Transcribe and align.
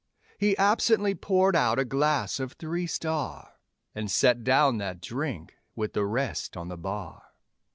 He 0.39 0.57
absently 0.57 1.13
poured 1.13 1.55
out 1.55 1.77
a 1.77 1.85
glass 1.85 2.39
of 2.39 2.53
Three 2.53 2.87
Star. 2.87 3.57
And 3.93 4.09
set 4.09 4.43
down 4.43 4.79
that 4.79 4.99
drink 4.99 5.53
with 5.75 5.93
the 5.93 6.07
rest 6.07 6.57
on 6.57 6.69
the 6.69 6.75
bar. 6.77 7.21